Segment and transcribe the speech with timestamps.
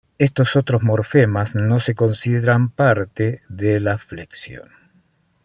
[0.17, 4.69] Estos otros morfemas no se consideran parte de la flexión.